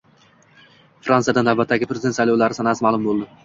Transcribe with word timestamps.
Fransiyada 1.09 1.45
navbatdagi 1.45 1.91
prezident 1.95 2.19
saylovlari 2.21 2.61
sanasi 2.65 2.89
ma'lum 2.91 3.11
bo‘ldi 3.11 3.35